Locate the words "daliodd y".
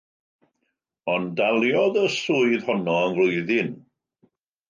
1.41-2.05